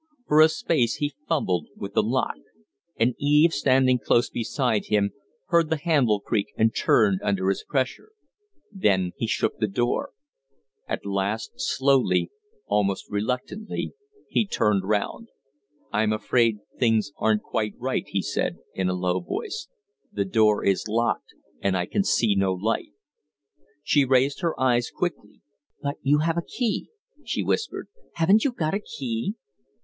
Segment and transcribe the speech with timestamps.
[0.25, 2.37] For a space he fumbled with the lock.
[2.97, 5.11] And Eve, standing close behind him,
[5.49, 8.09] heard the handle creak and turn under his pressure.
[8.71, 10.13] Then he shook the door.
[10.87, 12.31] At last, slowly,
[12.65, 13.93] almost reluctantly,
[14.27, 15.27] he turned round.
[15.93, 19.67] "I'm afraid things aren't quite quite right," he said, in a low voice.
[20.11, 22.89] "The door is locked and I can see no light."
[23.83, 25.41] She raised her eyes quickly.
[25.79, 26.89] "But you have a key?"
[27.23, 27.87] she whispered.
[28.15, 29.35] "Haven't you got a key?"